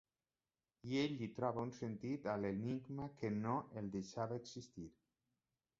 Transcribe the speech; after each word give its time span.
I 0.91 0.95
ell 1.01 1.13
li 1.19 1.27
troba 1.39 1.65
un 1.67 1.73
sentit 1.81 2.25
a 2.33 2.37
l'enigma 2.45 3.07
que 3.21 3.33
no 3.43 3.55
el 3.83 3.95
deixava 3.99 4.41
existir. 4.45 4.93